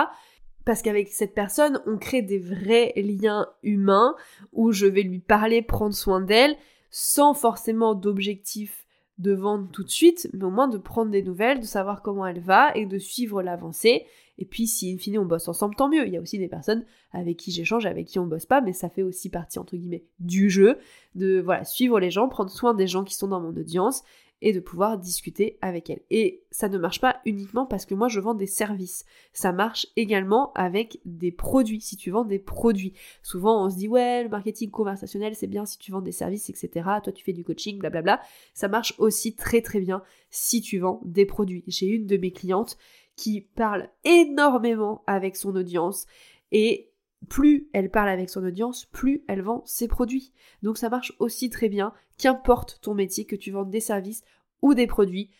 [0.65, 4.15] Parce qu'avec cette personne, on crée des vrais liens humains
[4.53, 6.57] où je vais lui parler, prendre soin d'elle,
[6.91, 8.85] sans forcément d'objectif
[9.21, 12.27] de vendre tout de suite, mais au moins de prendre des nouvelles, de savoir comment
[12.27, 14.07] elle va et de suivre l'avancée.
[14.39, 16.07] Et puis si in fine on bosse ensemble, tant mieux.
[16.07, 18.73] Il y a aussi des personnes avec qui j'échange, avec qui on bosse pas, mais
[18.73, 20.79] ça fait aussi partie entre guillemets du jeu,
[21.15, 24.03] de voilà, suivre les gens, prendre soin des gens qui sont dans mon audience
[24.43, 26.03] et de pouvoir discuter avec elles.
[26.11, 29.05] Et ça ne marche pas uniquement parce que moi je vends des services.
[29.33, 32.95] Ça marche également avec des produits, si tu vends des produits.
[33.23, 36.51] Souvent on se dit ouais, le marketing conversationnel c'est bien si tu vends des services,
[36.51, 36.71] etc.
[37.03, 38.21] Toi tu fais du coaching, blablabla.
[38.55, 41.65] Ça marche aussi très très bien si tu vends des produits.
[41.67, 42.77] J'ai une de mes clientes
[43.17, 46.07] qui parle énormément avec son audience
[46.53, 46.90] et
[47.29, 50.33] plus elle parle avec son audience, plus elle vend ses produits.
[50.63, 54.23] Donc ça marche aussi très bien, qu'importe ton métier, que tu vendes des services
[54.63, 55.31] ou des produits,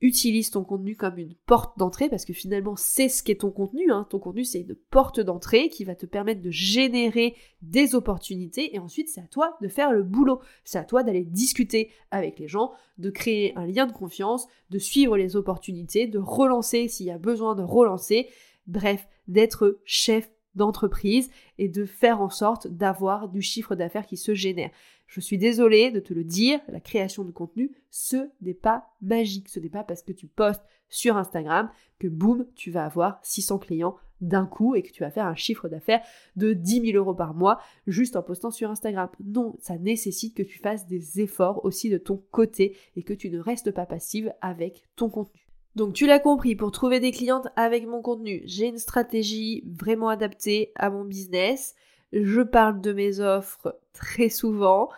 [0.00, 3.92] utilise ton contenu comme une porte d'entrée, parce que finalement c'est ce qu'est ton contenu,
[3.92, 4.06] hein.
[4.08, 8.78] ton contenu c'est une porte d'entrée qui va te permettre de générer des opportunités, et
[8.78, 12.48] ensuite c'est à toi de faire le boulot, c'est à toi d'aller discuter avec les
[12.48, 17.10] gens, de créer un lien de confiance, de suivre les opportunités, de relancer s'il y
[17.10, 18.28] a besoin de relancer,
[18.66, 24.34] bref, d'être chef d'entreprise et de faire en sorte d'avoir du chiffre d'affaires qui se
[24.34, 24.70] génère.
[25.06, 29.48] Je suis désolée de te le dire, la création de contenu, ce n'est pas magique.
[29.48, 33.58] Ce n'est pas parce que tu postes sur Instagram que boum, tu vas avoir 600
[33.58, 36.02] clients d'un coup et que tu vas faire un chiffre d'affaires
[36.36, 39.08] de 10 000 euros par mois juste en postant sur Instagram.
[39.24, 43.30] Non, ça nécessite que tu fasses des efforts aussi de ton côté et que tu
[43.30, 45.39] ne restes pas passive avec ton contenu.
[45.76, 50.08] Donc tu l'as compris, pour trouver des clientes avec mon contenu, j'ai une stratégie vraiment
[50.08, 51.74] adaptée à mon business.
[52.12, 54.88] Je parle de mes offres très souvent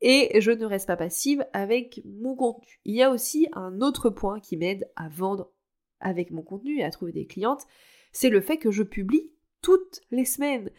[0.00, 2.80] et je ne reste pas passive avec mon contenu.
[2.84, 5.50] Il y a aussi un autre point qui m'aide à vendre
[6.00, 7.66] avec mon contenu et à trouver des clientes,
[8.12, 10.70] c'est le fait que je publie toutes les semaines.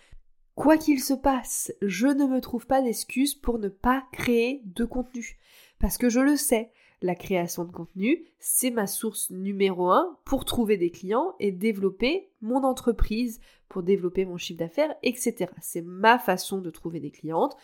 [0.56, 4.86] Quoi qu'il se passe, je ne me trouve pas d'excuses pour ne pas créer de
[4.86, 5.38] contenu.
[5.80, 6.72] Parce que je le sais,
[7.06, 12.32] la création de contenu, c'est ma source numéro un pour trouver des clients et développer
[12.42, 13.40] mon entreprise,
[13.70, 15.52] pour développer mon chiffre d'affaires, etc.
[15.62, 17.56] C'est ma façon de trouver des clientes.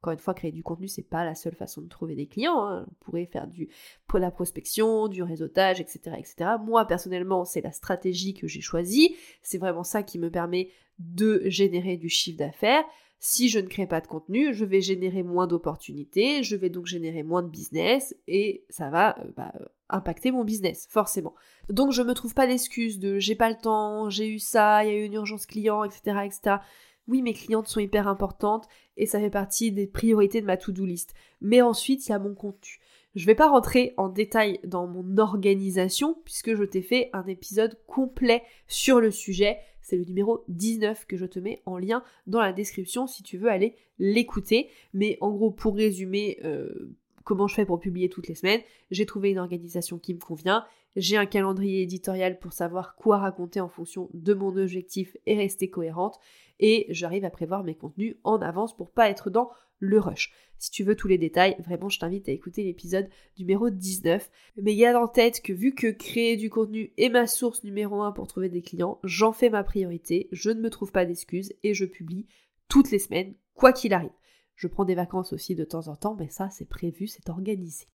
[0.00, 2.66] Encore une fois, créer du contenu, c'est pas la seule façon de trouver des clients.
[2.66, 2.86] Hein.
[2.88, 3.68] On pourrait faire du,
[4.06, 6.50] pour la prospection, du réseautage, etc., etc.
[6.64, 9.16] Moi, personnellement, c'est la stratégie que j'ai choisie.
[9.42, 12.84] C'est vraiment ça qui me permet de générer du chiffre d'affaires.
[13.18, 16.86] Si je ne crée pas de contenu, je vais générer moins d'opportunités, je vais donc
[16.86, 19.52] générer moins de business et ça va euh, bah,
[19.88, 21.34] impacter mon business, forcément.
[21.70, 24.90] Donc je me trouve pas d'excuses de j'ai pas le temps, j'ai eu ça, il
[24.90, 26.58] y a eu une urgence client, etc., etc
[27.06, 30.84] oui, mes clientes sont hyper importantes et ça fait partie des priorités de ma to-do
[30.84, 31.14] list.
[31.40, 32.80] Mais ensuite, il y a mon contenu.
[33.14, 37.26] Je ne vais pas rentrer en détail dans mon organisation puisque je t'ai fait un
[37.26, 39.58] épisode complet sur le sujet.
[39.84, 43.38] C'est le numéro 19 que je te mets en lien dans la description si tu
[43.38, 44.68] veux aller l'écouter.
[44.94, 49.06] Mais en gros, pour résumer euh, comment je fais pour publier toutes les semaines, j'ai
[49.06, 50.64] trouvé une organisation qui me convient
[50.96, 55.68] j'ai un calendrier éditorial pour savoir quoi raconter en fonction de mon objectif et rester
[55.68, 56.18] cohérente.
[56.60, 60.32] Et j'arrive à prévoir mes contenus en avance pour pas être dans le rush.
[60.58, 64.30] Si tu veux tous les détails, vraiment je t'invite à écouter l'épisode numéro 19.
[64.62, 68.12] Mais garde en tête que vu que créer du contenu est ma source numéro 1
[68.12, 71.74] pour trouver des clients, j'en fais ma priorité, je ne me trouve pas d'excuses et
[71.74, 72.26] je publie
[72.68, 74.10] toutes les semaines, quoi qu'il arrive.
[74.54, 77.86] Je prends des vacances aussi de temps en temps, mais ça c'est prévu, c'est organisé.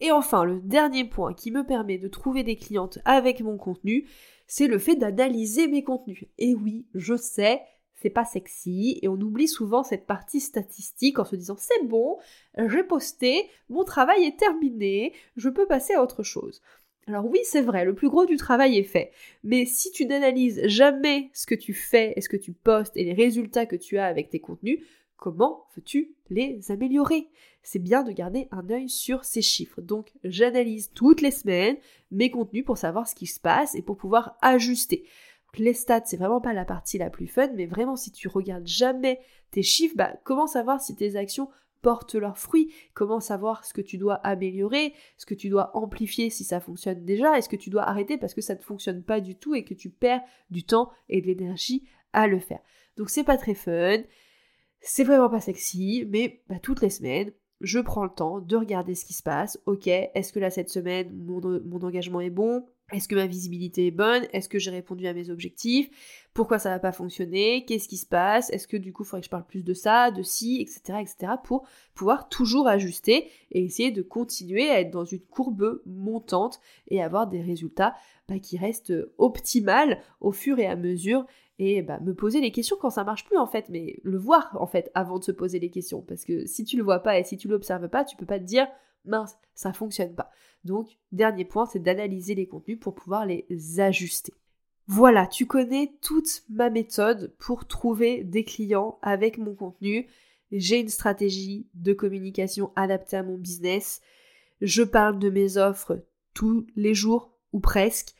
[0.00, 4.08] Et enfin, le dernier point qui me permet de trouver des clientes avec mon contenu,
[4.46, 6.24] c'est le fait d'analyser mes contenus.
[6.38, 7.60] Et oui, je sais,
[8.00, 12.16] c'est pas sexy et on oublie souvent cette partie statistique en se disant c'est bon,
[12.56, 16.62] j'ai posté, mon travail est terminé, je peux passer à autre chose.
[17.06, 19.10] Alors oui, c'est vrai, le plus gros du travail est fait.
[19.42, 23.04] Mais si tu n'analyses jamais ce que tu fais et ce que tu postes et
[23.04, 24.80] les résultats que tu as avec tes contenus,
[25.16, 27.28] comment veux-tu les améliorer?
[27.62, 29.80] C'est bien de garder un œil sur ces chiffres.
[29.80, 31.76] Donc j'analyse toutes les semaines
[32.10, 35.04] mes contenus pour savoir ce qui se passe et pour pouvoir ajuster.
[35.56, 38.66] Les stats, c'est vraiment pas la partie la plus fun, mais vraiment si tu regardes
[38.66, 41.48] jamais tes chiffres, bah, comment savoir si tes actions
[41.82, 46.30] portent leurs fruits, comment savoir ce que tu dois améliorer, ce que tu dois amplifier
[46.30, 49.20] si ça fonctionne déjà, est-ce que tu dois arrêter parce que ça ne fonctionne pas
[49.20, 52.60] du tout et que tu perds du temps et de l'énergie à le faire?
[52.96, 54.02] Donc c'est pas très fun,
[54.80, 58.94] c'est vraiment pas sexy, mais bah, toutes les semaines, je prends le temps de regarder
[58.94, 59.60] ce qui se passe.
[59.66, 61.40] Ok, est-ce que là cette semaine mon,
[61.82, 62.66] engagement est bon?
[62.92, 64.26] Est-ce que ma visibilité est bonne?
[64.32, 65.90] Est-ce que j'ai répondu à mes objectifs?
[66.34, 67.64] Pourquoi ça va pas fonctionner?
[67.64, 68.50] Qu'est-ce qui se passe?
[68.50, 70.98] Est-ce que du coup il faudrait que je parle plus de ça, de ci, etc.,
[71.00, 71.32] etc.
[71.44, 77.02] pour pouvoir toujours ajuster et essayer de continuer à être dans une courbe montante et
[77.02, 77.94] avoir des résultats
[78.28, 81.26] bah, qui restent optimales au fur et à mesure
[81.58, 84.56] et bah, me poser les questions quand ça marche plus en fait, mais le voir
[84.58, 87.18] en fait avant de se poser les questions, parce que si tu le vois pas
[87.18, 88.66] et si tu l'observes pas, tu peux pas te dire
[89.04, 90.30] mince, ça fonctionne pas.
[90.64, 93.46] Donc, dernier point, c'est d'analyser les contenus pour pouvoir les
[93.80, 94.32] ajuster.
[94.86, 100.08] Voilà, tu connais toute ma méthode pour trouver des clients avec mon contenu.
[100.50, 104.00] J'ai une stratégie de communication adaptée à mon business.
[104.60, 108.14] Je parle de mes offres tous les jours ou presque.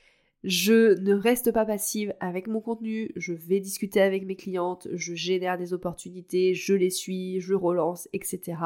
[0.44, 5.14] Je ne reste pas passive avec mon contenu, je vais discuter avec mes clientes, je
[5.14, 8.56] génère des opportunités, je les suis, je relance, etc.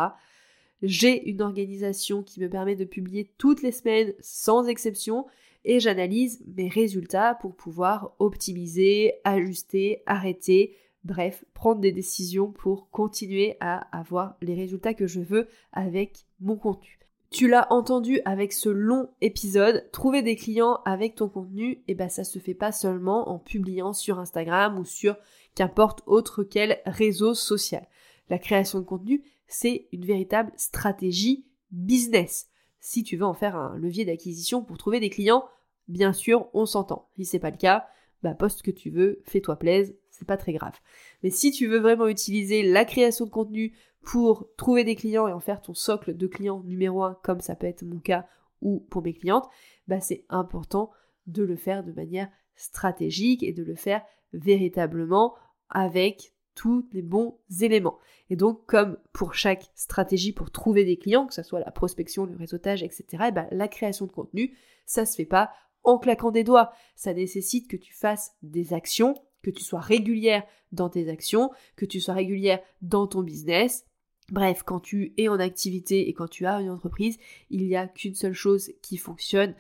[0.87, 5.25] J'ai une organisation qui me permet de publier toutes les semaines sans exception
[5.65, 13.57] et j'analyse mes résultats pour pouvoir optimiser, ajuster, arrêter, bref, prendre des décisions pour continuer
[13.61, 16.99] à avoir les résultats que je veux avec mon contenu.
[17.31, 21.95] Tu l'as entendu avec ce long épisode, trouver des clients avec ton contenu, et eh
[21.95, 25.17] ben ça se fait pas seulement en publiant sur Instagram ou sur
[25.55, 27.89] qu'importe autre quel réseau social.
[28.29, 32.49] La création de contenu, c'est une véritable stratégie business.
[32.81, 35.45] Si tu veux en faire un levier d'acquisition pour trouver des clients,
[35.89, 37.09] bien sûr, on s'entend.
[37.17, 37.87] Si c'est pas le cas,
[38.23, 40.79] bah poste que tu veux, fais-toi plaisir, c'est pas très grave.
[41.23, 45.33] Mais si tu veux vraiment utiliser la création de contenu pour trouver des clients et
[45.33, 48.27] en faire ton socle de clients numéro un, comme ça peut être mon cas
[48.61, 49.49] ou pour mes clientes,
[49.89, 50.91] bah c'est important
[51.27, 54.03] de le faire de manière stratégique et de le faire
[54.33, 55.35] véritablement
[55.69, 57.99] avec tous les bons éléments.
[58.31, 62.27] Et donc, comme pour chaque stratégie pour trouver des clients, que ce soit la prospection,
[62.27, 65.51] le réseautage, etc., et eh ben, la création de contenu, ça se fait pas
[65.83, 66.73] en claquant des doigts.
[66.97, 71.85] Ça nécessite que tu fasses des actions, que tu sois régulière dans tes actions, que
[71.85, 73.85] tu sois régulière dans ton business.
[74.31, 77.19] Bref, quand tu es en activité et quand tu as une entreprise,
[77.51, 79.55] il n'y a qu'une seule chose qui fonctionne.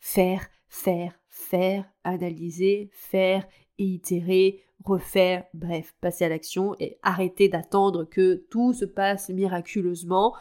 [0.00, 3.46] Faire, faire, faire, analyser, faire
[3.78, 10.34] et itérer, refaire, bref, passer à l'action et arrêter d'attendre que tout se passe miraculeusement.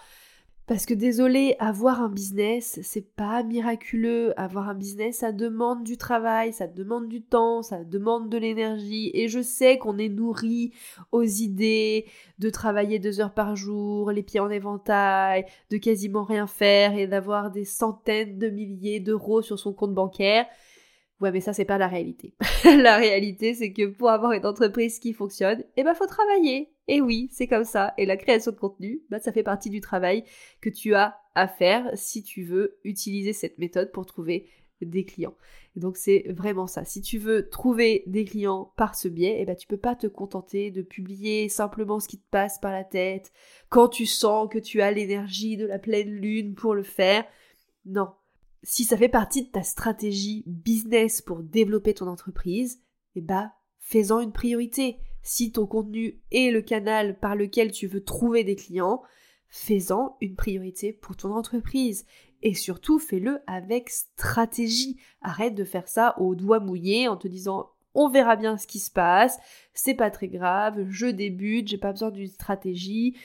[0.66, 4.34] Parce que désolé, avoir un business, c'est pas miraculeux.
[4.40, 9.12] Avoir un business, ça demande du travail, ça demande du temps, ça demande de l'énergie.
[9.14, 10.72] Et je sais qu'on est nourri
[11.12, 12.06] aux idées
[12.40, 17.08] de travailler deux heures par jour, les pieds en éventail, de quasiment rien faire et
[17.08, 20.46] d'avoir des centaines de milliers d'euros sur son compte bancaire.
[21.24, 22.36] Ouais, mais ça, c'est pas la réalité.
[22.66, 26.74] la réalité, c'est que pour avoir une entreprise qui fonctionne, eh ben, faut travailler.
[26.90, 27.94] Et oui, c'est comme ça.
[27.98, 30.26] Et la création de contenu, bah, ça fait partie du travail
[30.60, 34.50] que tu as à faire si tu veux utiliser cette méthode pour trouver
[34.82, 35.38] des clients.
[35.78, 36.84] Donc c'est vraiment ça.
[36.84, 40.08] Si tu veux trouver des clients par ce biais, eh ben tu peux pas te
[40.08, 43.32] contenter de publier simplement ce qui te passe par la tête
[43.70, 47.24] quand tu sens que tu as l'énergie de la pleine lune pour le faire.
[47.86, 48.10] Non,
[48.64, 52.82] si ça fait partie de ta stratégie business pour développer ton entreprise,
[53.16, 54.98] eh bah, fais-en une priorité.
[55.22, 59.02] Si ton contenu est le canal par lequel tu veux trouver des clients,
[59.50, 62.06] fais-en une priorité pour ton entreprise.
[62.42, 64.98] Et surtout, fais-le avec stratégie.
[65.22, 68.80] Arrête de faire ça au doigt mouillé en te disant on verra bien ce qui
[68.80, 69.38] se passe,
[69.76, 73.16] c'est pas très grave, je débute, j'ai pas besoin d'une stratégie.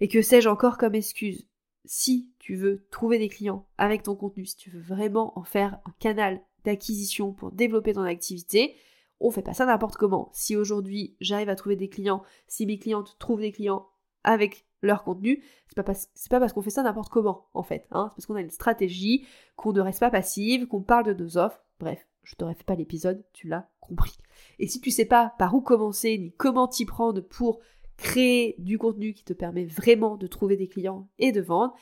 [0.00, 1.47] Et que sais-je encore comme excuse
[1.88, 5.80] si tu veux trouver des clients avec ton contenu, si tu veux vraiment en faire
[5.86, 8.76] un canal d'acquisition pour développer ton activité,
[9.20, 10.28] on fait pas ça n'importe comment.
[10.32, 13.88] Si aujourd'hui j'arrive à trouver des clients, si mes clientes trouvent des clients
[14.22, 17.86] avec leur contenu, c'est pas pas parce qu'on fait ça n'importe comment en fait.
[17.90, 18.08] Hein.
[18.10, 21.38] c'est parce qu'on a une stratégie, qu'on ne reste pas passive, qu'on parle de nos
[21.38, 21.64] offres.
[21.80, 24.18] Bref, je t'aurais fait pas l'épisode, tu l'as compris.
[24.58, 27.60] Et si tu sais pas par où commencer ni comment t'y prendre pour
[27.98, 31.74] créer du contenu qui te permet vraiment de trouver des clients et de vendre,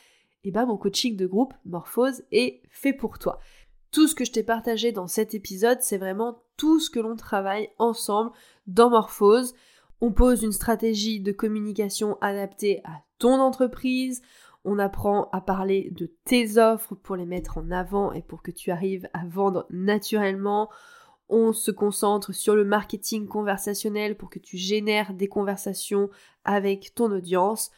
[0.43, 3.39] et eh ben mon coaching de groupe Morphose est fait pour toi.
[3.93, 7.17] Tout ce que je t'ai partagé dans cet épisode, c'est vraiment tout ce que l'on
[7.17, 8.31] travaille ensemble
[8.67, 9.55] dans Morphose.
[10.01, 14.23] On pose une stratégie de communication adaptée à ton entreprise,
[14.65, 18.51] on apprend à parler de tes offres pour les mettre en avant et pour que
[18.51, 20.69] tu arrives à vendre naturellement
[21.29, 26.09] on se concentre sur le marketing conversationnel pour que tu génères des conversations
[26.45, 27.71] avec ton audience.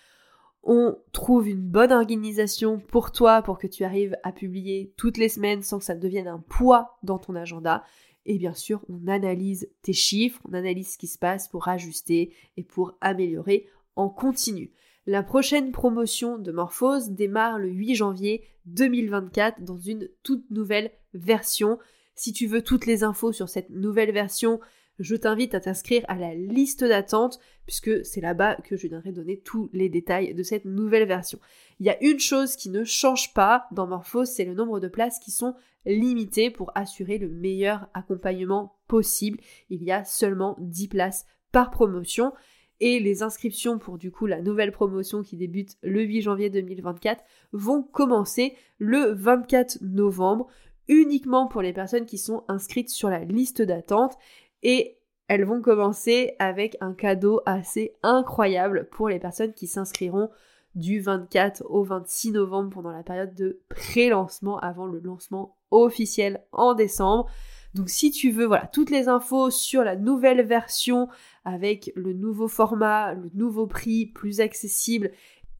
[0.62, 5.28] On trouve une bonne organisation pour toi pour que tu arrives à publier toutes les
[5.28, 7.84] semaines sans que ça devienne un poids dans ton agenda.
[8.26, 12.34] Et bien sûr, on analyse tes chiffres, on analyse ce qui se passe pour ajuster
[12.58, 14.70] et pour améliorer en continu.
[15.06, 21.78] La prochaine promotion de Morphose démarre le 8 janvier 2024 dans une toute nouvelle version.
[22.18, 24.58] Si tu veux toutes les infos sur cette nouvelle version,
[24.98, 29.38] je t'invite à t'inscrire à la liste d'attente puisque c'est là-bas que je viendrai donner
[29.38, 31.38] tous les détails de cette nouvelle version.
[31.78, 34.88] Il y a une chose qui ne change pas dans Morphos, c'est le nombre de
[34.88, 35.54] places qui sont
[35.86, 39.38] limitées pour assurer le meilleur accompagnement possible.
[39.70, 42.32] Il y a seulement 10 places par promotion
[42.80, 47.22] et les inscriptions pour du coup la nouvelle promotion qui débute le 8 janvier 2024
[47.52, 50.48] vont commencer le 24 novembre
[50.88, 54.16] uniquement pour les personnes qui sont inscrites sur la liste d'attente
[54.62, 54.98] et
[55.28, 60.30] elles vont commencer avec un cadeau assez incroyable pour les personnes qui s'inscriront
[60.74, 66.74] du 24 au 26 novembre pendant la période de pré-lancement avant le lancement officiel en
[66.74, 67.28] décembre.
[67.74, 71.08] Donc si tu veux voilà toutes les infos sur la nouvelle version
[71.44, 75.10] avec le nouveau format, le nouveau prix plus accessible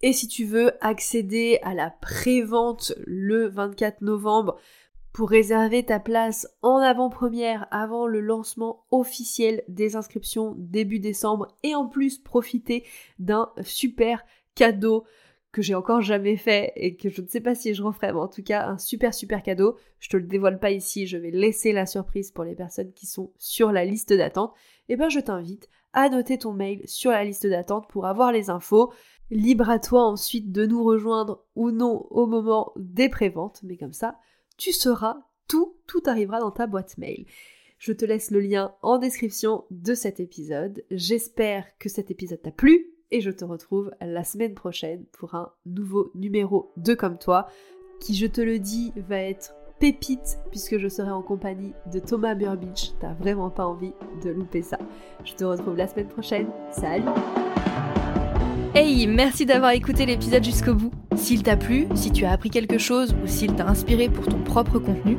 [0.00, 4.56] et si tu veux accéder à la pré-vente le 24 novembre
[5.18, 11.74] pour réserver ta place en avant-première avant le lancement officiel des inscriptions début décembre et
[11.74, 12.84] en plus profiter
[13.18, 15.02] d'un super cadeau
[15.50, 18.20] que j'ai encore jamais fait et que je ne sais pas si je referai, mais
[18.20, 19.76] en tout cas un super super cadeau.
[19.98, 23.06] Je te le dévoile pas ici, je vais laisser la surprise pour les personnes qui
[23.06, 24.54] sont sur la liste d'attente.
[24.88, 28.30] Et eh ben je t'invite à noter ton mail sur la liste d'attente pour avoir
[28.30, 28.92] les infos.
[29.32, 33.92] Libre à toi ensuite de nous rejoindre ou non au moment des préventes, mais comme
[33.92, 34.16] ça,
[34.58, 35.16] tu sauras
[35.48, 37.24] tout, tout arrivera dans ta boîte mail.
[37.78, 40.84] Je te laisse le lien en description de cet épisode.
[40.90, 45.52] J'espère que cet épisode t'a plu et je te retrouve la semaine prochaine pour un
[45.64, 47.48] nouveau numéro de Comme toi
[48.00, 52.34] qui, je te le dis, va être pépite puisque je serai en compagnie de Thomas
[52.34, 52.90] Burbidge.
[53.00, 53.92] T'as vraiment pas envie
[54.22, 54.78] de louper ça.
[55.24, 56.48] Je te retrouve la semaine prochaine.
[56.70, 57.04] Salut
[58.80, 60.92] Hey, merci d'avoir écouté l'épisode jusqu'au bout.
[61.16, 64.38] S'il t'a plu, si tu as appris quelque chose ou s'il t'a inspiré pour ton
[64.38, 65.18] propre contenu,